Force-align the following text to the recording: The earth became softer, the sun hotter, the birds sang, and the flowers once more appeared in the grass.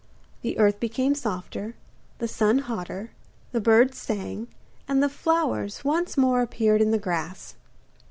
The 0.41 0.57
earth 0.57 0.79
became 0.79 1.13
softer, 1.13 1.75
the 2.17 2.27
sun 2.27 2.57
hotter, 2.57 3.11
the 3.51 3.61
birds 3.61 3.99
sang, 3.99 4.47
and 4.87 5.03
the 5.03 5.07
flowers 5.07 5.85
once 5.85 6.17
more 6.17 6.41
appeared 6.41 6.81
in 6.81 6.89
the 6.89 6.97
grass. 6.97 7.53